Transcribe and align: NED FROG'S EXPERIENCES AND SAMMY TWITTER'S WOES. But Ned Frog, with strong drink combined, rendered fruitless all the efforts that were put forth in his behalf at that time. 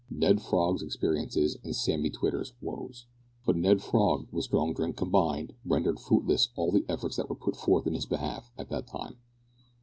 NED 0.09 0.41
FROG'S 0.41 0.81
EXPERIENCES 0.81 1.57
AND 1.63 1.75
SAMMY 1.75 2.09
TWITTER'S 2.09 2.53
WOES. 2.59 3.05
But 3.45 3.55
Ned 3.55 3.83
Frog, 3.83 4.25
with 4.31 4.45
strong 4.45 4.73
drink 4.73 4.97
combined, 4.97 5.53
rendered 5.63 5.99
fruitless 5.99 6.49
all 6.55 6.71
the 6.71 6.83
efforts 6.89 7.17
that 7.17 7.29
were 7.29 7.35
put 7.35 7.55
forth 7.55 7.85
in 7.85 7.93
his 7.93 8.07
behalf 8.07 8.49
at 8.57 8.69
that 8.69 8.87
time. 8.87 9.17